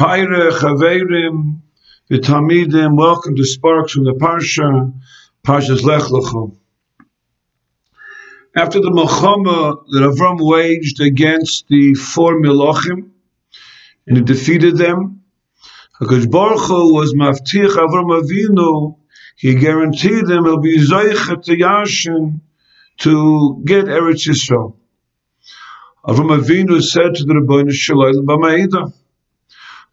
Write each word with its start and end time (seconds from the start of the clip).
Haire 0.00 0.50
Chaverim 0.52 1.60
V'Tamidim, 2.10 2.96
welcome 2.96 3.36
to 3.36 3.44
Sparks 3.44 3.92
from 3.92 4.04
the 4.04 4.14
Parsha, 4.14 4.94
Parsha's 5.46 5.84
Lech 5.84 6.04
Lecha. 6.04 6.56
After 8.56 8.80
the 8.80 8.88
Milchama 8.88 9.84
that 9.90 10.00
Avram 10.00 10.38
waged 10.40 11.02
against 11.02 11.68
the 11.68 11.92
four 11.92 12.40
Milachim, 12.40 13.10
and 14.06 14.16
he 14.16 14.22
defeated 14.22 14.78
them, 14.78 15.20
HaKadosh 16.00 16.30
Baruch 16.30 16.60
Hu 16.60 16.94
was 16.94 17.12
Maftich 17.12 17.76
Avram 17.76 18.22
Avinu, 18.22 18.96
he 19.36 19.54
guaranteed 19.54 20.26
them 20.26 20.46
he'll 20.46 20.60
be 20.60 20.78
to 20.78 21.56
Yashin 21.58 22.40
to 23.00 23.62
get 23.66 23.84
Eretz 23.84 24.26
Yisrael. 24.26 24.76
Avram 26.06 26.40
Avinu 26.40 26.80
said 26.80 27.16
to 27.16 27.24
the 27.24 27.34
Rebbeinu 27.34 27.70
Shalom 27.70 28.26
B'Ma'ida, 28.26 28.94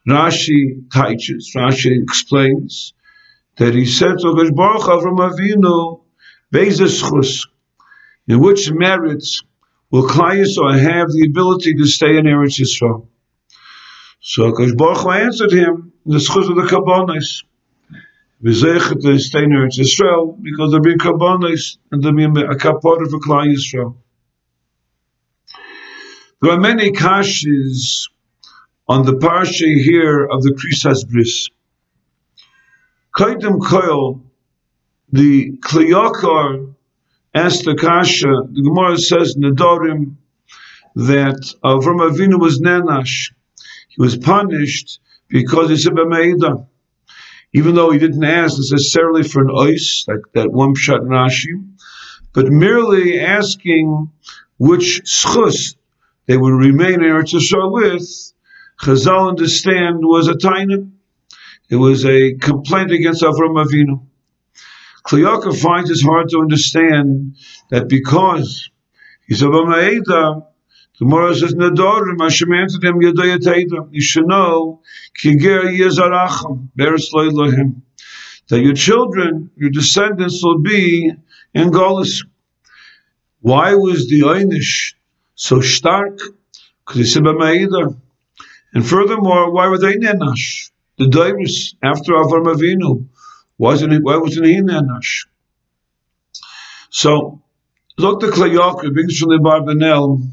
Rashi 0.07 0.89
teaches, 0.89 1.51
Rashi 1.55 2.01
explains 2.01 2.93
that 3.57 3.73
he 3.73 3.85
said 3.85 4.17
to 4.19 4.35
Gash 4.35 4.51
Baruch 4.51 4.83
Avram 4.83 5.19
Avinu, 5.29 6.01
Bezeschus, 6.53 7.47
in 8.27 8.39
which 8.39 8.71
merits 8.71 9.43
will 9.91 10.07
Klai 10.07 10.37
have 10.79 11.07
the 11.09 11.25
ability 11.27 11.73
to 11.73 11.85
stay 11.85 12.17
in 12.17 12.25
Eretz 12.25 12.59
Yisrael? 12.59 13.07
So 14.21 14.51
Gash 14.51 14.73
Baruch 14.75 15.05
answered 15.07 15.51
him, 15.51 15.91
the 16.05 16.19
schus 16.19 16.49
of 16.49 16.55
the 16.55 16.61
Kabbanis. 16.61 17.43
V'zechet 18.41 19.01
to 19.01 19.19
stay 19.19 19.43
in 19.43 19.49
Eretz 19.49 19.77
Yisrael 19.77 20.41
because 20.41 20.71
there 20.71 20.79
be 20.79 20.95
Kabbanis 20.95 21.77
and 21.91 22.01
there 22.01 22.13
be 22.13 22.23
a 22.23 22.55
kapara 22.55 23.09
for 23.09 23.19
Klai 23.19 23.53
Yisrael. 23.53 23.95
There 26.41 26.51
are 26.51 26.59
many 26.59 26.91
kashis 26.91 28.07
on 28.87 29.05
the 29.05 29.13
parsha 29.13 29.75
here 29.81 30.25
of 30.25 30.43
the 30.43 30.51
Krisas 30.51 31.07
Bris. 31.07 31.49
Kaidim 33.15 33.59
Koil, 33.59 34.21
the 35.11 35.57
Kli 35.57 35.91
Yakar 35.91 36.73
asked 37.33 37.65
the 37.65 37.75
Kasha, 37.75 38.27
the 38.51 38.61
Gemara 38.61 38.97
says 38.97 39.35
in 39.35 39.41
the 39.41 39.49
Dorim 39.49 40.15
that 40.95 41.53
uh, 41.63 41.75
Avram 41.75 42.09
Avinu 42.09 42.39
was 42.39 42.59
Nenash. 42.59 43.33
He 43.89 44.01
was 44.01 44.17
punished 44.17 44.99
because 45.27 45.69
he 45.69 45.77
said 45.77 45.93
B'meida. 45.93 46.67
Even 47.53 47.75
though 47.75 47.91
he 47.91 47.99
didn't 47.99 48.23
ask 48.23 48.57
necessarily 48.57 49.23
for 49.23 49.41
an 49.41 49.51
ice, 49.71 50.05
like 50.07 50.21
that 50.33 50.51
one 50.51 50.75
shot 50.75 51.01
Rashi, 51.01 51.65
but 52.33 52.47
merely 52.47 53.19
asking 53.19 54.11
which 54.59 55.01
schus 55.05 55.75
they 56.25 56.37
would 56.37 56.53
remain 56.53 56.95
in 56.95 57.01
Eretz 57.01 57.33
Yisrael 57.33 57.71
with, 57.71 58.33
Chazal 58.81 59.29
understand 59.29 59.99
was 60.01 60.27
a 60.27 60.33
tainim. 60.33 60.91
It 61.69 61.75
was 61.75 62.05
a 62.05 62.35
complaint 62.35 62.91
against 62.91 63.23
Avram 63.23 63.63
Avinu. 63.63 64.05
Kliyaka 65.05 65.57
finds 65.57 65.89
it 65.89 66.05
hard 66.05 66.29
to 66.29 66.39
understand 66.39 67.37
that 67.69 67.87
because 67.87 68.69
he's 69.25 69.41
a 69.41 69.45
Ma'eda, 69.45 70.45
the 70.99 71.05
Gemara 71.05 71.35
says, 71.35 71.53
Nadorim, 71.53 72.21
Hashem 72.21 72.53
answered 72.53 72.83
him, 72.83 72.99
Yadayatayda. 72.99 73.89
You 73.91 74.01
should 74.01 74.27
know, 74.27 74.81
Kiger 75.17 75.63
Yezarachim, 75.77 76.69
Beres 76.77 77.13
Lohim, 77.13 77.83
that 78.49 78.59
your 78.59 78.73
children, 78.73 79.49
your 79.55 79.69
descendants 79.69 80.43
will 80.43 80.59
be 80.59 81.11
in 81.53 81.71
Golis. 81.71 82.25
Why 83.41 83.75
was 83.75 84.09
the 84.09 84.21
Einish 84.21 84.93
so 85.35 85.61
stark? 85.61 86.19
Because 86.85 86.97
he 86.97 87.05
said, 87.05 87.23
Ma'eda. 87.23 87.97
And 88.73 88.87
furthermore, 88.87 89.51
why 89.51 89.67
were 89.67 89.77
they 89.77 89.95
nenash? 89.95 90.71
The 90.97 91.05
Dairis 91.05 91.75
after 91.81 92.13
Avram 92.13 92.45
Avinu, 92.45 93.07
wasn't 93.57 93.93
it? 93.93 94.03
Why 94.03 94.17
wasn't 94.17 94.47
he 94.47 94.61
nenash? 94.61 95.27
So, 96.89 97.41
Dr. 97.97 98.27
Klayok 98.27 98.93
brings 98.93 99.17
from 99.17 99.29
the 99.29 99.37
Barbanel 99.37 100.29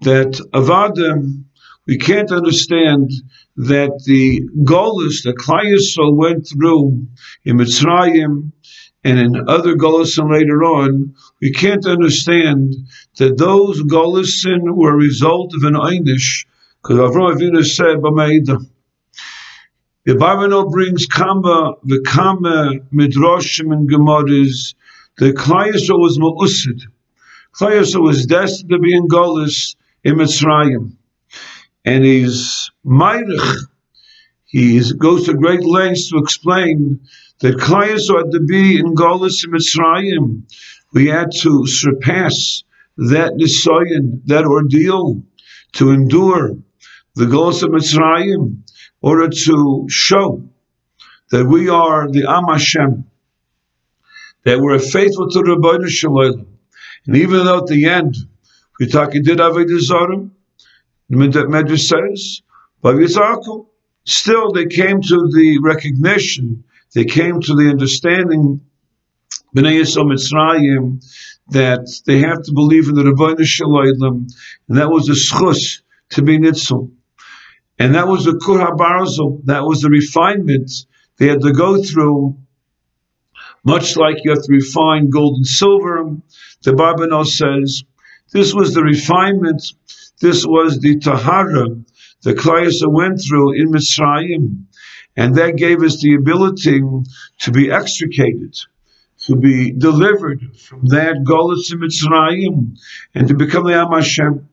that 0.00 0.40
Avadim, 0.52 1.44
we 1.86 1.98
can't 1.98 2.30
understand 2.30 3.10
that 3.56 4.02
the 4.04 4.42
Golis 4.62 5.22
that 5.24 5.36
Klai 5.36 5.76
went 6.16 6.48
through 6.48 7.06
in 7.44 7.56
Mitzrayim 7.56 8.52
and 9.04 9.18
in 9.18 9.48
other 9.48 9.74
Golisin 9.74 10.30
later 10.30 10.62
on, 10.64 11.14
we 11.40 11.52
can't 11.52 11.86
understand 11.86 12.74
that 13.18 13.38
those 13.38 13.82
Golisin 13.82 14.76
were 14.76 14.92
a 14.92 14.96
result 14.96 15.54
of 15.54 15.62
an 15.64 15.74
Einish 15.74 16.44
because 16.88 17.14
Avram 17.14 17.34
Avinu 17.36 17.62
said, 17.66 17.98
"B'meida." 17.98 18.64
The 20.06 20.14
Bible 20.14 20.70
brings 20.70 21.04
kama 21.04 21.74
the 21.84 22.00
kama 22.00 22.80
midrashim 22.90 23.74
and 23.74 23.90
gemaras. 23.90 24.74
The 25.18 25.34
Klai 25.34 25.72
was 25.72 26.18
ma'usid. 26.18 26.84
Klai 27.54 28.00
was 28.00 28.24
destined 28.24 28.70
to 28.70 28.78
be 28.78 28.94
in 28.94 29.06
Golis 29.06 29.76
in 30.02 30.14
Mitzrayim, 30.14 30.92
and 31.84 32.04
he's 32.04 32.70
Meirich. 32.86 33.66
He 34.46 34.80
goes 34.96 35.26
to 35.26 35.34
great 35.34 35.64
lengths 35.66 36.08
to 36.08 36.16
explain 36.16 37.00
that 37.40 37.56
Klai 37.56 37.88
had 37.88 38.32
to 38.32 38.40
be 38.40 38.78
in 38.78 38.94
Golis 38.94 39.44
in 39.44 39.50
Mitzrayim. 39.50 40.44
We 40.94 41.08
had 41.08 41.32
to 41.42 41.66
surpass 41.66 42.64
that 42.96 43.34
nisayan, 43.34 44.22
that 44.24 44.46
ordeal, 44.46 45.22
to 45.72 45.90
endure 45.90 46.56
the 47.18 47.24
Golos 47.24 47.64
of 47.64 47.70
Mitzrayim, 47.70 48.32
in 48.32 48.62
order 49.02 49.28
to 49.28 49.86
show 49.88 50.48
that 51.32 51.44
we 51.44 51.68
are 51.68 52.08
the 52.08 52.24
Am 52.28 52.44
Hashem, 52.44 53.04
that 54.44 54.60
we're 54.60 54.78
faithful 54.78 55.28
to 55.28 55.38
the 55.40 55.56
Rebbeinu 55.56 55.88
Shalom. 55.88 56.46
And 57.06 57.16
even 57.16 57.44
though 57.44 57.58
at 57.58 57.66
the 57.66 57.86
end, 57.86 58.16
we 58.78 58.86
talk, 58.86 59.14
he 59.14 59.20
did 59.20 59.38
Avodah 59.38 59.80
Zarah, 59.80 60.28
the 61.10 61.16
Medrash 61.16 61.88
says, 61.88 62.42
but 62.82 62.94
Yitzhaku, 62.94 63.66
still 64.04 64.52
they 64.52 64.66
came 64.66 65.02
to 65.02 65.28
the 65.34 65.58
recognition, 65.60 66.62
they 66.94 67.04
came 67.04 67.40
to 67.40 67.56
the 67.56 67.68
understanding, 67.68 68.60
B'nai 69.56 69.80
Yisrael 69.80 70.06
Mitzrayim, 70.12 71.04
that 71.48 72.00
they 72.06 72.20
have 72.20 72.44
to 72.44 72.52
believe 72.52 72.88
in 72.88 72.94
the 72.94 73.02
Rebbeinu 73.02 73.44
Shalom, 73.44 74.28
and 74.68 74.78
that 74.78 74.88
was 74.88 75.06
the 75.06 75.14
schus 75.14 75.82
to 76.10 76.22
be 76.22 76.38
nitzul. 76.38 76.92
And 77.78 77.94
that 77.94 78.08
was 78.08 78.24
the 78.24 78.38
Kur 78.44 78.58
HaBarzel, 78.58 79.44
that 79.44 79.64
was 79.64 79.82
the 79.82 79.90
refinement 79.90 80.70
they 81.18 81.28
had 81.28 81.42
to 81.42 81.52
go 81.52 81.82
through, 81.82 82.36
much 83.64 83.96
like 83.96 84.18
you 84.24 84.30
have 84.30 84.42
to 84.42 84.52
refine 84.52 85.10
gold 85.10 85.36
and 85.36 85.46
silver. 85.46 86.16
The 86.62 86.72
Barbanel 86.72 87.26
says, 87.26 87.84
this 88.32 88.52
was 88.52 88.74
the 88.74 88.82
refinement, 88.82 89.62
this 90.20 90.44
was 90.44 90.80
the 90.80 90.98
Tahara 90.98 91.68
the 92.22 92.34
Klayasa 92.34 92.90
went 92.90 93.20
through 93.20 93.52
in 93.52 93.70
Mitzrayim. 93.70 94.64
And 95.16 95.34
that 95.36 95.56
gave 95.56 95.82
us 95.82 96.00
the 96.00 96.14
ability 96.14 96.80
to 97.40 97.50
be 97.50 97.70
extricated, 97.70 98.56
to 99.26 99.36
be 99.36 99.72
delivered 99.72 100.56
from 100.56 100.86
that 100.86 101.24
Golas 101.24 101.72
in 101.72 101.80
Mitzrayim, 101.80 102.78
and 103.14 103.28
to 103.28 103.34
become 103.34 103.64
the 103.64 103.74
Am 103.74 103.92
Hashem. 103.92 104.48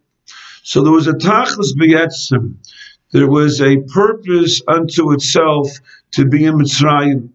So 0.64 0.84
there 0.84 0.92
was 0.92 1.08
a 1.08 1.14
Tachlis 1.14 1.74
B'yetzim, 1.76 2.56
there 3.16 3.30
was 3.30 3.62
a 3.62 3.78
purpose 3.78 4.62
unto 4.68 5.14
itself 5.14 5.72
to 6.12 6.26
be 6.26 6.44
in 6.44 6.56
Mitzrayim. 6.56 7.30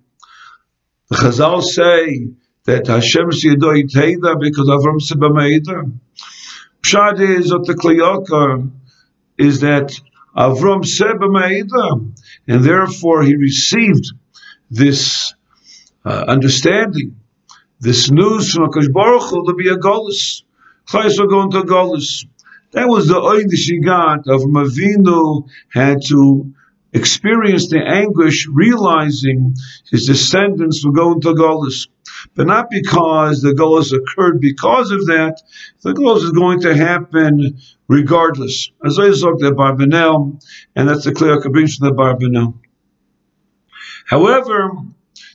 The 1.08 1.16
Chazal 1.16 1.62
say 1.62 2.28
that 2.66 2.86
Hashem 2.86 3.30
Siyadoi 3.30 3.90
Teida 3.90 4.38
because 4.38 4.68
Avram 4.68 5.00
Sebameida. 5.00 5.90
Pshad 6.82 7.20
is 7.20 7.48
that 7.48 7.64
the 7.64 7.72
Kliyaka 7.72 8.70
is 9.38 9.60
that 9.60 9.98
Avram 10.36 10.82
Sebameida, 10.84 12.14
and 12.46 12.62
therefore 12.62 13.22
he 13.22 13.36
received 13.36 14.04
this 14.70 15.32
uh, 16.04 16.26
understanding, 16.28 17.16
this 17.80 18.10
news 18.10 18.52
from 18.52 18.68
Akash 18.68 18.92
Baruch 18.92 19.30
Hu 19.30 19.46
to 19.46 19.54
be 19.54 19.68
a 19.68 19.76
Golis. 19.76 20.42
Chayes 20.90 21.18
are 21.18 21.26
going 21.26 21.50
to 21.52 21.62
Golis. 21.62 22.26
That 22.72 22.88
was 22.88 23.08
the 23.08 23.14
oid 23.14 23.54
she 23.56 23.80
got 23.80 24.28
of 24.28 24.42
Mavinu 24.42 25.48
had 25.70 26.02
to 26.06 26.54
experience 26.92 27.68
the 27.68 27.80
anguish, 27.80 28.46
realizing 28.48 29.54
his 29.90 30.06
descendants 30.06 30.84
were 30.84 30.92
going 30.92 31.20
to 31.22 31.34
Golis. 31.34 31.88
But 32.34 32.46
not 32.46 32.70
because 32.70 33.40
the 33.40 33.54
Golis 33.54 33.92
occurred 33.92 34.40
because 34.40 34.90
of 34.90 35.06
that, 35.06 35.40
the 35.82 35.94
Golis 35.94 36.24
is 36.24 36.30
going 36.30 36.60
to 36.60 36.76
happen 36.76 37.58
regardless. 37.88 38.70
As 38.84 38.98
I 38.98 39.08
looked 39.08 39.42
at 39.42 39.54
Barbanel, 39.54 40.42
and 40.76 40.88
that's 40.88 41.04
the 41.04 41.12
clear 41.12 41.40
kabbalah 41.40 41.64
of 41.64 41.96
Barbanel. 41.96 42.54
However, 44.06 44.72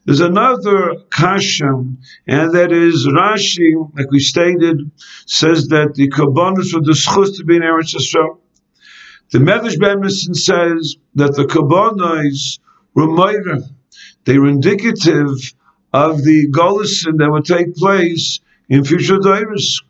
there's 0.05 0.21
another 0.21 0.95
kasham, 1.09 1.97
and 2.27 2.53
that 2.53 2.71
is 2.71 3.07
Rashi, 3.07 3.73
like 3.97 4.11
we 4.11 4.19
stated, 4.19 4.91
says 5.25 5.67
that 5.69 5.95
the 5.95 6.09
kabbalah 6.09 6.63
for 6.63 6.81
the 6.81 6.93
schus 6.93 7.37
to 7.37 7.43
be 7.43 7.55
in 7.55 7.63
Eretz 7.63 7.95
Yisrael. 7.95 8.37
The 9.31 9.39
Medrash 9.39 9.77
Bemison 9.77 10.35
says 10.35 10.97
that 11.15 11.35
the 11.35 11.45
Kabbanahs 11.45 12.59
were 12.93 13.07
Moira. 13.07 13.59
They 14.23 14.37
were 14.37 14.49
indicative 14.49 15.29
of 15.91 16.23
the 16.23 16.47
Golisin 16.51 17.17
that 17.17 17.31
would 17.31 17.45
take 17.45 17.75
place 17.75 18.39
in 18.69 18.83
future 18.83 19.17
days. 19.17 19.81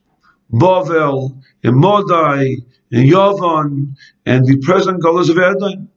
Bavel, 0.52 1.42
and 1.64 1.76
Modai, 1.76 2.56
and 2.92 3.10
Yavan, 3.10 3.96
and 4.26 4.46
the 4.46 4.58
present 4.60 5.04
Golas 5.04 5.30
of 5.30 5.38
Edom. 5.38 5.90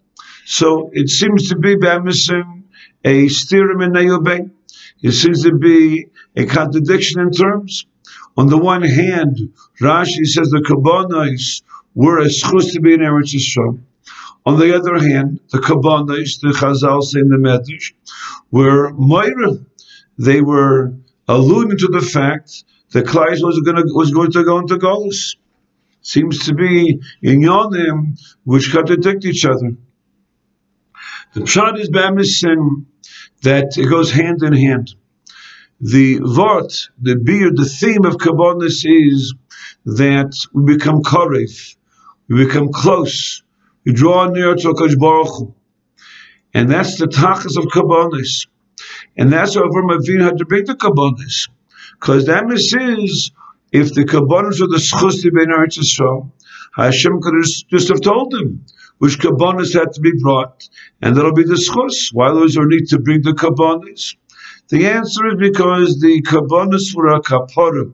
So 0.45 0.91
it 0.93 1.09
seems 1.09 1.51
to 1.51 1.57
be 1.57 1.77
Bemison 1.77 2.58
a 3.05 3.27
stirum 3.27 3.85
in 3.85 4.53
It 5.03 5.13
seems 5.13 5.43
to 5.45 5.55
be 5.55 6.07
a 6.37 6.47
contradiction 6.47 7.21
in 7.21 7.31
terms. 7.31 7.87
On 8.37 8.47
the 8.47 8.59
one 8.59 8.83
hand, 8.83 9.53
Rashi 9.81 10.27
says 10.27 10.51
the 10.51 10.65
Kabbanahs 10.67 11.63
were 11.95 12.19
a 12.19 12.27
schus 12.27 12.73
to 12.73 12.81
be 12.81 12.95
in 12.95 13.01
Eretz 13.01 13.35
Yisrael. 13.35 13.81
On 14.47 14.59
the 14.59 14.75
other 14.75 14.99
hand, 14.99 15.41
the 15.51 15.59
Kabbanahs, 15.59 16.41
the 16.41 16.57
Chazal 16.57 17.03
say 17.03 17.21
in 17.21 17.29
the 17.29 17.37
Medrash, 17.37 17.93
were 18.51 18.93
Moira. 18.93 19.59
They 20.17 20.41
were 20.41 20.95
alluding 21.27 21.79
to 21.79 21.89
the 21.89 22.01
fact 22.01 22.65
that 22.93 23.07
Klai 23.07 23.31
was 23.43 23.61
going 23.61 23.77
to 23.77 23.85
was 23.93 24.11
going 24.11 24.31
to 24.33 24.45
go 24.45 24.59
into 24.59 24.77
Golis. 24.77 25.37
Seems 26.01 26.47
to 26.47 26.55
be 26.55 27.01
in 27.23 27.41
Yonim 27.41 28.19
which 28.45 28.73
contradict 28.73 29.25
each 29.25 29.45
other. 29.45 29.77
The 31.35 31.41
Pshat 31.41 31.79
is 31.79 31.91
Bamison 31.91 32.87
that 33.43 33.77
it 33.77 33.89
goes 33.89 34.11
hand 34.11 34.43
in 34.43 34.53
hand. 34.53 34.95
The 35.81 36.19
Vort, 36.19 36.89
the 37.01 37.17
beard, 37.17 37.57
the 37.57 37.65
theme 37.65 38.05
of 38.05 38.17
Kabbanis 38.17 38.85
is 38.85 39.35
that 39.85 40.35
we 40.53 40.75
become 40.77 41.03
Karev, 41.03 41.77
we 42.29 42.45
become 42.45 42.73
close, 42.73 43.43
we 43.85 43.93
draw 43.93 44.29
near 44.29 44.55
to 44.55 44.69
Akash 44.69 44.99
Baruch 44.99 45.29
Hu. 45.39 45.55
And 46.53 46.71
that's 46.71 46.99
the 46.99 47.07
tachas 47.07 47.57
of 47.57 47.67
Kabbanis. 47.67 48.49
And 49.17 49.33
that's 49.33 49.55
why 49.55 49.63
Avram 49.63 49.97
Avinu 49.97 50.25
had 50.25 50.39
to 50.39 50.45
bring 50.45 50.65
the 50.65 50.75
Kabbanis. 50.75 51.49
Because 52.01 52.27
that 52.27 52.51
is, 52.51 53.31
if 53.73 53.95
the 53.95 54.05
Kabbanis 54.05 54.61
are 54.61 54.69
the 54.69 54.79
schus 54.79 55.23
to 55.23 55.31
be 55.31 55.43
in 55.43 55.51
Eretz 55.51 55.79
Hashem 56.75 57.21
could 57.21 57.35
have 57.35 57.69
just 57.71 57.89
have 57.89 58.01
told 58.01 58.31
them 58.31 58.65
which 58.99 59.19
kabbanis 59.19 59.75
had 59.75 59.93
to 59.95 60.01
be 60.01 60.13
brought, 60.21 60.69
and 61.01 61.17
that'll 61.17 61.33
be 61.33 61.45
the 61.45 61.55
schus. 61.55 62.13
Why 62.13 62.31
was 62.33 62.55
there 62.55 62.67
need 62.67 62.89
to 62.89 62.99
bring 62.99 63.23
the 63.23 63.33
kabbanis? 63.33 64.17
The 64.69 64.87
answer 64.87 65.27
is 65.29 65.37
because 65.39 66.01
the 66.01 66.23
kabbanis 66.23 66.95
were 66.95 67.15
a 67.15 67.21
kapara. 67.21 67.93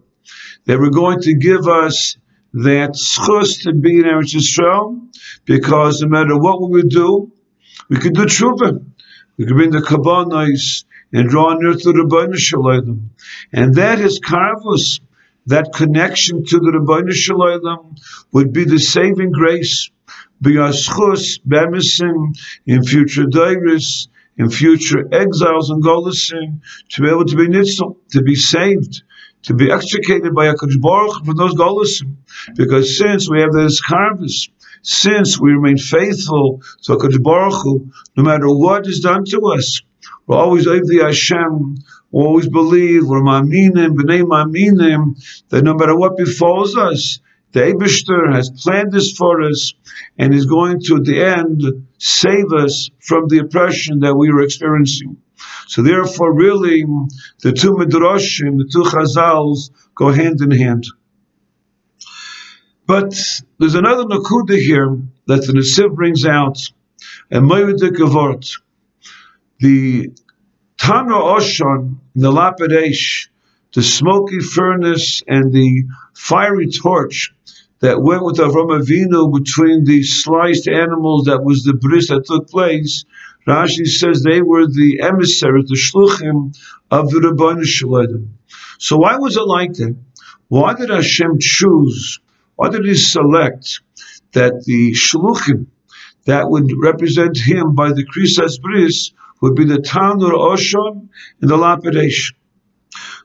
They 0.64 0.76
were 0.76 0.90
going 0.90 1.20
to 1.22 1.34
give 1.34 1.68
us 1.68 2.16
that 2.54 2.94
schus 2.94 3.62
to 3.64 3.74
be 3.74 3.98
in 3.98 4.04
Eretz 4.04 4.34
Yisrael, 4.34 5.08
because 5.44 6.00
no 6.00 6.08
matter 6.08 6.38
what 6.38 6.62
we 6.62 6.82
would 6.82 6.88
do, 6.88 7.32
we 7.88 7.98
could 7.98 8.14
do 8.14 8.24
tshuva. 8.24 8.84
We 9.36 9.46
could 9.46 9.56
bring 9.56 9.70
the 9.70 9.78
kabbanis 9.78 10.84
and 11.12 11.28
draw 11.28 11.54
near 11.54 11.74
to 11.74 11.78
the 11.78 11.92
Rebbeinu. 11.92 13.08
And 13.52 13.74
that 13.74 14.00
is 14.00 14.20
karvus 14.20 15.00
that 15.46 15.72
connection 15.74 16.44
to 16.44 16.58
the 16.58 16.72
Rebbeinu 16.72 17.12
Shalom 17.12 17.96
would 18.32 18.52
be 18.52 18.64
the 18.64 18.78
saving 18.78 19.30
grace, 19.30 19.90
b'yaschus, 20.42 21.40
bemisim, 21.46 22.36
in 22.66 22.82
future 22.82 23.24
dairis, 23.24 24.08
in 24.36 24.50
future 24.50 25.06
exiles 25.12 25.70
and 25.70 25.82
golisim, 25.82 26.60
to 26.90 27.02
be 27.02 27.08
able 27.08 27.24
to 27.24 27.36
be 27.36 27.46
nitzel, 27.46 27.96
to 28.10 28.22
be 28.22 28.34
saved, 28.34 29.02
to 29.42 29.54
be 29.54 29.70
extricated 29.70 30.34
by 30.34 30.46
HaKadosh 30.46 30.80
Baruch 30.80 31.24
from 31.24 31.36
those 31.36 31.54
golisim. 31.54 32.16
Because 32.56 32.98
since 32.98 33.30
we 33.30 33.40
have 33.40 33.52
this 33.52 33.80
harvest, 33.80 34.50
since 34.84 35.40
we 35.40 35.52
remain 35.52 35.78
faithful 35.78 36.62
to 36.82 36.92
HaKadosh 36.92 37.22
Baruch 37.22 37.62
Hu, 37.62 37.90
no 38.16 38.22
matter 38.22 38.48
what 38.48 38.86
is 38.86 39.00
done 39.00 39.24
to 39.30 39.40
us, 39.56 39.80
we're 40.26 40.36
always 40.36 40.64
the 40.64 41.00
Hashem, 41.02 41.76
always 42.12 42.48
believe, 42.48 43.06
we're 43.06 43.22
ma'aminim, 43.22 43.96
b'nei 43.96 44.22
ma'aminim, 44.22 45.48
that 45.48 45.64
no 45.64 45.74
matter 45.74 45.96
what 45.96 46.18
befalls 46.18 46.76
us, 46.76 47.18
the 47.52 47.60
Abishter 47.60 48.34
has 48.34 48.50
planned 48.50 48.92
this 48.92 49.12
for 49.12 49.42
us 49.42 49.72
and 50.18 50.34
is 50.34 50.46
going 50.46 50.80
to, 50.80 50.96
at 50.96 51.04
the 51.04 51.22
end, 51.22 51.62
save 51.98 52.52
us 52.52 52.90
from 53.00 53.28
the 53.28 53.38
oppression 53.38 54.00
that 54.00 54.14
we 54.14 54.30
were 54.30 54.42
experiencing. 54.42 55.16
So 55.66 55.82
therefore, 55.82 56.34
really, 56.34 56.84
the 57.42 57.52
two 57.52 57.72
Midrashim, 57.72 58.58
the 58.58 58.68
two 58.70 58.82
Chazals, 58.82 59.70
go 59.94 60.10
hand 60.10 60.40
in 60.42 60.50
hand. 60.50 60.84
But 62.86 63.14
there's 63.58 63.74
another 63.74 64.04
Nakuda 64.04 64.58
here 64.58 64.98
that 65.26 65.46
the 65.46 65.54
Netziv 65.54 65.94
brings 65.94 66.26
out, 66.26 66.58
and 67.30 67.48
Moedik 67.50 67.98
Avort. 68.00 68.46
The 69.58 70.10
Tanur 70.76 71.38
Oshon, 71.38 71.96
the 72.14 72.30
Lapidesh, 72.30 73.28
the 73.74 73.82
smoky 73.82 74.40
furnace 74.40 75.22
and 75.26 75.52
the 75.52 75.84
fiery 76.14 76.68
torch 76.68 77.32
that 77.80 78.00
went 78.00 78.24
with 78.24 78.36
Avram 78.36 78.78
Avinu 78.80 79.32
between 79.32 79.84
the 79.84 80.02
sliced 80.02 80.68
animals, 80.68 81.24
that 81.24 81.42
was 81.42 81.64
the 81.64 81.74
bris 81.74 82.08
that 82.08 82.26
took 82.26 82.48
place. 82.48 83.04
Rashi 83.46 83.86
says 83.86 84.22
they 84.22 84.42
were 84.42 84.66
the 84.66 85.00
emissaries, 85.02 85.68
the 85.68 85.76
shluchim 85.76 86.56
of 86.90 87.10
the 87.10 87.20
Rabbanu 87.20 87.64
Shalom. 87.64 88.38
So 88.78 88.98
why 88.98 89.16
was 89.16 89.36
it 89.36 89.46
like 89.46 89.72
that? 89.74 89.96
Why 90.48 90.74
did 90.74 90.90
Hashem 90.90 91.38
choose? 91.40 92.20
Why 92.56 92.68
did 92.68 92.84
He 92.84 92.94
select 92.94 93.80
that 94.32 94.64
the 94.64 94.92
shluchim 94.92 95.66
that 96.26 96.48
would 96.48 96.70
represent 96.80 97.36
Him 97.36 97.74
by 97.74 97.90
the 97.90 98.04
krisas 98.04 98.60
bris 98.60 99.12
would 99.40 99.54
be 99.54 99.64
the 99.64 99.78
Tanur 99.78 100.32
Oshon 100.32 101.08
and 101.40 101.50
the 101.50 101.56
lapidation. 101.56 102.34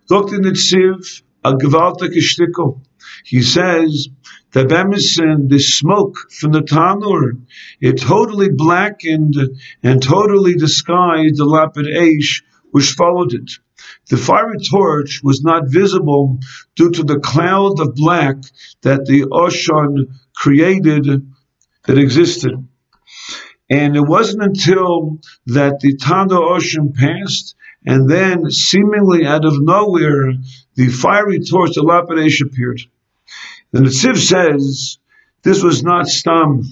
Dr. 0.09 0.39
Netziv, 0.39 1.21
a 1.45 1.53
gewaltige 1.53 2.17
Shtickle, 2.17 2.81
he 3.23 3.41
says 3.41 4.09
that 4.51 4.67
Bemison, 4.67 5.47
the 5.49 5.59
smoke 5.59 6.15
from 6.31 6.51
the 6.51 6.61
Tanur, 6.61 7.39
it 7.79 8.01
totally 8.01 8.49
blackened 8.49 9.35
and 9.83 10.01
totally 10.01 10.55
disguised 10.55 11.37
the 11.37 11.45
Lapid 11.45 11.87
Aish 11.95 12.41
which 12.71 12.91
followed 12.91 13.33
it. 13.33 13.51
The 14.09 14.17
fiery 14.17 14.59
torch 14.59 15.21
was 15.23 15.43
not 15.43 15.69
visible 15.69 16.39
due 16.75 16.91
to 16.91 17.03
the 17.03 17.19
cloud 17.19 17.79
of 17.79 17.95
black 17.95 18.37
that 18.81 19.05
the 19.05 19.23
Oshon 19.23 20.13
created 20.35 21.31
that 21.85 21.97
existed. 21.97 22.67
And 23.69 23.95
it 23.95 24.01
wasn't 24.01 24.43
until 24.43 25.19
that 25.47 25.79
the 25.79 25.95
Tanda 25.95 26.39
Ocean 26.39 26.93
passed, 26.93 27.55
and 27.85 28.09
then 28.09 28.49
seemingly 28.49 29.25
out 29.25 29.45
of 29.45 29.61
nowhere, 29.61 30.33
the 30.75 30.87
fiery 30.87 31.39
torch, 31.39 31.75
the 31.75 31.81
Lapidesh, 31.81 32.41
appeared. 32.41 32.81
The 33.71 33.81
Netziv 33.81 34.17
says 34.17 34.97
this 35.43 35.63
was 35.63 35.83
not 35.83 36.07
stam, 36.07 36.63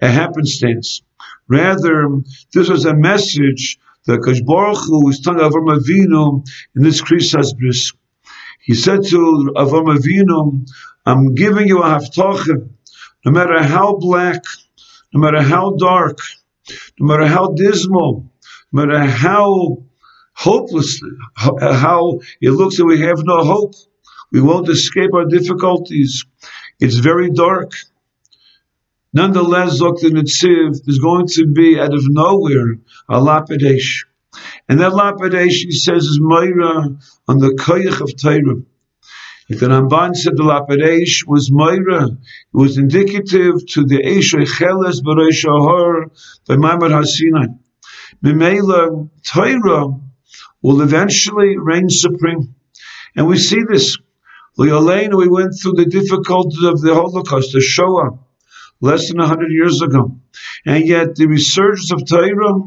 a 0.00 0.08
happenstance. 0.08 1.02
Rather, 1.46 2.08
this 2.54 2.68
was 2.68 2.86
a 2.86 2.94
message 2.94 3.78
that 4.06 4.22
Kash 4.24 4.40
Baruch 4.40 4.78
Hu 4.86 5.04
was 5.04 5.20
telling 5.20 5.40
Avram 5.40 5.78
Avinu 5.78 6.46
in 6.74 6.82
this 6.82 7.02
Krisas 7.02 7.56
Bris. 7.56 7.92
He 8.60 8.74
said 8.74 9.04
to 9.06 9.52
Avram 9.56 9.96
Avinu, 9.96 10.68
I'm 11.06 11.34
giving 11.34 11.66
you 11.68 11.82
a 11.82 11.98
haftachem, 11.98 12.70
no 13.24 13.32
matter 13.32 13.62
how 13.62 13.96
black, 13.96 14.42
no 15.12 15.20
matter 15.20 15.42
how 15.42 15.76
dark, 15.76 16.18
no 16.98 17.06
matter 17.06 17.26
how 17.26 17.52
dismal, 17.52 18.30
no 18.72 18.86
matter 18.86 19.04
how 19.04 19.82
hopeless, 20.34 21.02
how 21.36 22.20
it 22.40 22.50
looks 22.50 22.76
that 22.76 22.86
we 22.86 23.00
have 23.00 23.24
no 23.24 23.44
hope, 23.44 23.74
we 24.32 24.40
won't 24.40 24.68
escape 24.68 25.12
our 25.14 25.26
difficulties. 25.26 26.24
It's 26.78 26.96
very 26.96 27.30
dark. 27.30 27.72
Nonetheless, 29.12 29.78
Dr. 29.78 30.10
Netziv, 30.10 30.84
there's 30.84 30.98
going 30.98 31.26
to 31.28 31.46
be 31.46 31.78
out 31.80 31.92
of 31.94 32.08
nowhere 32.08 32.78
a 33.08 33.18
lapidesh. 33.20 34.04
And 34.68 34.78
that 34.80 34.92
lapidesh, 34.92 35.64
he 35.64 35.72
says, 35.72 36.04
is 36.04 36.18
Moira 36.20 36.96
on 37.26 37.38
the 37.38 37.56
Koyach 37.58 38.00
of 38.00 38.16
Torah. 38.16 38.62
Like 39.48 39.58
the 39.58 39.66
Ramban 39.66 40.14
said, 40.14 40.36
the 40.36 40.44
Lapidesh 40.44 41.26
was 41.26 41.50
Moira. 41.50 42.04
It 42.04 42.18
was 42.52 42.78
indicative 42.78 43.66
to 43.70 43.84
the 43.84 44.00
Eshe 44.00 44.46
Cheles 44.46 45.02
B'Rei 45.02 45.32
Shahar 45.32 46.12
by 46.46 46.54
Maimad 46.54 46.92
Hasinai. 46.92 47.58
Mimela, 48.24 49.10
Torah 49.24 49.88
will 50.62 50.82
eventually 50.82 51.56
reign 51.58 51.88
supreme. 51.88 52.54
And 53.16 53.26
we 53.26 53.38
see 53.38 53.64
this. 53.68 53.98
We 54.56 54.70
went 54.70 55.54
through 55.60 55.72
the 55.72 55.86
difficulties 55.90 56.62
of 56.62 56.80
the 56.80 56.94
Holocaust, 56.94 57.52
the 57.52 57.60
Shoah, 57.60 58.20
less 58.80 59.08
than 59.08 59.18
100 59.18 59.50
years 59.50 59.82
ago. 59.82 60.16
And 60.66 60.86
yet 60.86 61.14
the 61.16 61.26
resurgence 61.26 61.92
of 61.92 62.06
Torah 62.06 62.60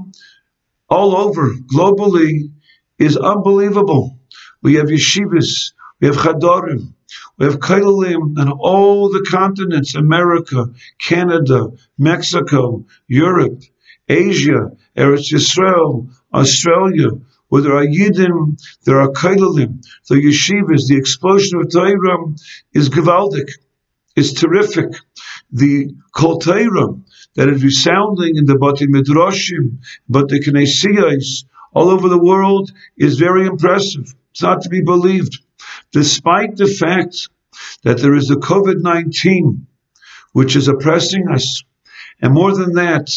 all 0.89 1.15
over, 1.15 1.49
globally, 1.73 2.51
is 2.99 3.17
unbelievable. 3.17 4.19
We 4.61 4.75
have 4.75 4.87
yeshivas, 4.87 5.73
we 5.99 6.07
have 6.07 6.17
chadorim. 6.17 6.93
We 7.37 7.45
have 7.45 7.59
Kailalim 7.59 8.39
on 8.39 8.51
all 8.51 9.09
the 9.09 9.25
continents, 9.29 9.95
America, 9.95 10.67
Canada, 10.99 11.71
Mexico, 11.97 12.85
Europe, 13.07 13.61
Asia, 14.07 14.71
Eretz 14.97 15.31
Yisrael, 15.31 16.09
Australia, 16.33 17.09
where 17.49 17.61
there 17.61 17.77
are 17.77 17.85
Yidden, 17.85 18.59
there 18.85 18.99
are 18.99 19.11
Kailalim, 19.11 19.83
the 20.09 20.15
yeshivas, 20.15 20.87
the 20.87 20.97
explosion 20.97 21.59
of 21.59 21.71
Torah 21.71 22.33
is 22.73 22.89
gewaldic, 22.89 23.49
is 24.15 24.33
terrific. 24.33 24.93
The 25.51 25.93
Kol 26.11 26.39
that 26.39 27.49
is 27.49 27.63
resounding 27.63 28.37
in 28.37 28.45
the 28.45 28.57
Bati 28.57 28.87
Midrashim, 28.87 29.79
but 30.07 30.29
the 30.29 30.39
Knesiyos, 30.39 31.45
all 31.73 31.89
over 31.89 32.07
the 32.07 32.23
world 32.23 32.71
is 32.97 33.17
very 33.17 33.47
impressive. 33.47 34.13
It's 34.31 34.43
not 34.43 34.61
to 34.61 34.69
be 34.69 34.81
believed. 34.81 35.39
Despite 35.91 36.57
the 36.57 36.67
fact 36.67 37.29
that 37.83 37.99
there 37.99 38.15
is 38.15 38.27
the 38.27 38.35
COVID 38.35 38.81
19, 38.81 39.67
which 40.33 40.55
is 40.55 40.67
oppressing 40.67 41.27
us, 41.29 41.63
and 42.21 42.33
more 42.33 42.55
than 42.55 42.73
that, 42.73 43.09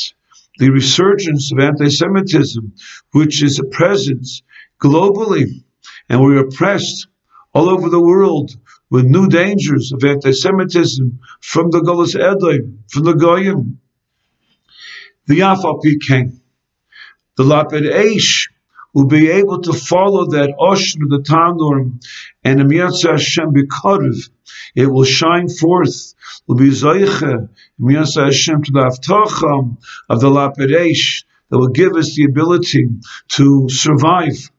the 0.59 0.71
resurgence 0.71 1.53
of 1.53 1.59
anti 1.59 1.91
Semitism, 1.91 2.73
which 3.13 3.43
is 3.43 3.59
a 3.59 3.65
presence 3.65 4.43
globally, 4.81 5.63
and 6.09 6.21
we're 6.21 6.39
oppressed 6.39 7.09
all 7.57 7.71
over 7.71 7.89
the 7.89 8.07
world 8.13 8.55
with 8.91 9.07
new 9.07 9.29
dangers 9.29 9.91
of 9.91 10.05
anti 10.05 10.31
Semitism 10.31 11.21
from 11.41 11.71
the 11.71 11.81
Golas 11.81 12.15
Edom, 12.15 12.85
from 12.91 13.05
the 13.05 13.15
Goyim. 13.15 13.81
The 15.27 15.39
Yafal 15.41 15.81
King, 16.07 16.39
the 17.39 17.45
Lapid 17.45 17.91
Eish, 17.91 18.51
will 18.93 19.07
be 19.07 19.31
able 19.31 19.63
to 19.63 19.73
follow 19.73 20.27
that 20.33 20.55
ocean 20.59 21.03
of 21.05 21.09
the 21.09 21.23
Tanur 21.23 21.99
and 22.45 22.61
Emiyatza 22.61 23.13
Hashem 23.13 23.55
Bikarev. 23.55 24.29
It 24.75 24.89
will 24.89 25.05
shine 25.05 25.49
forth, 25.49 26.15
will 26.47 26.57
be 26.57 26.69
Zayche, 26.69 27.49
Emiyatza 27.81 28.27
Hashem 28.27 28.65
to 28.65 28.73
the 28.73 28.85
Avtacham 28.91 29.79
of 30.11 30.21
the 30.21 30.29
Lapidesh 30.29 31.25
that 31.49 31.59
will 31.59 31.69
give 31.69 31.97
us 31.97 32.15
the 32.17 32.25
ability 32.25 32.91
to 33.29 33.71
survive, 33.71 34.51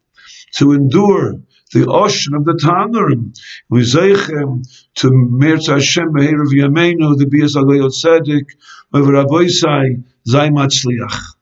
to 0.54 0.74
endure 0.74 1.36
the 1.74 1.86
ocean 1.88 2.33
of 2.36 2.45
the 2.45 2.53
Tanurim. 2.53 3.38
We 3.69 3.81
zeichem 3.81 4.65
to 4.95 5.12
Mirza 5.12 5.74
Hashem 5.74 6.13
Be'erev 6.13 6.51
Yameinu, 6.53 7.17
the 7.17 7.25
Bias 7.25 7.55
Alayot 7.55 7.91
Tzedek, 7.91 8.45
over 8.93 9.13
Rabbi 9.13 9.47
Zay 9.47 10.50
Matzliach. 10.50 11.37